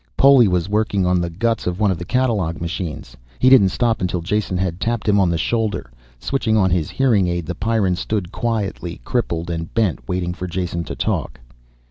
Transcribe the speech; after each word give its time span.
Poli 0.17 0.47
was 0.47 0.67
working 0.67 1.05
on 1.05 1.21
the 1.21 1.29
guts 1.29 1.67
of 1.67 1.79
one 1.79 1.91
of 1.91 1.99
the 1.99 2.05
catalogue 2.05 2.59
machines. 2.59 3.15
He 3.37 3.49
didn't 3.49 3.69
stop 3.69 4.01
until 4.01 4.21
Jason 4.23 4.57
had 4.57 4.79
tapped 4.79 5.07
him 5.07 5.19
on 5.19 5.29
the 5.29 5.37
shoulder. 5.37 5.91
Switching 6.17 6.57
on 6.57 6.71
his 6.71 6.89
hearing 6.89 7.27
aid, 7.27 7.45
the 7.45 7.53
Pyrran 7.53 7.95
stood 7.95 8.31
quietly, 8.31 8.99
crippled 9.05 9.51
and 9.51 9.71
bent, 9.75 10.07
waiting 10.09 10.33
for 10.33 10.47
Jason 10.47 10.83
to 10.85 10.95
talk. 10.95 11.39